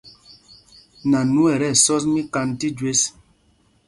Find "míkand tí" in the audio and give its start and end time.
2.13-2.67